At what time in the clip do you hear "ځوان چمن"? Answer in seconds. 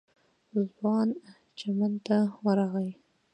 0.73-1.93